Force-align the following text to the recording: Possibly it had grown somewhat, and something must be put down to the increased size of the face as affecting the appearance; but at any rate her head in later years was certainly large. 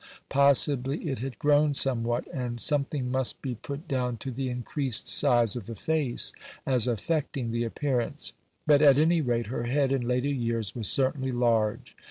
Possibly 0.29 1.09
it 1.11 1.19
had 1.19 1.37
grown 1.37 1.75
somewhat, 1.75 2.25
and 2.33 2.59
something 2.59 3.11
must 3.11 3.39
be 3.39 3.53
put 3.53 3.87
down 3.87 4.17
to 4.17 4.31
the 4.31 4.49
increased 4.49 5.07
size 5.07 5.55
of 5.55 5.67
the 5.67 5.75
face 5.75 6.33
as 6.65 6.87
affecting 6.87 7.51
the 7.51 7.63
appearance; 7.65 8.33
but 8.65 8.81
at 8.81 8.97
any 8.97 9.21
rate 9.21 9.45
her 9.45 9.65
head 9.65 9.91
in 9.91 10.01
later 10.07 10.27
years 10.27 10.73
was 10.75 10.87
certainly 10.87 11.31
large. 11.31 11.95